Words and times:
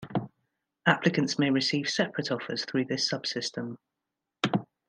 Applicants 0.87 1.37
may 1.37 1.51
receive 1.51 1.87
separate 1.87 2.31
offers 2.31 2.65
through 2.65 2.85
this 2.85 3.07
sub-system. 3.07 3.77